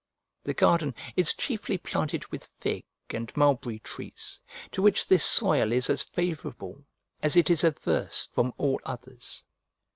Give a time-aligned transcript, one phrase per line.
[0.43, 4.39] The garden is chiefly planted with fig and mulberry trees,
[4.71, 6.83] to which this soil is as favourable
[7.21, 9.43] as it is averse from all others.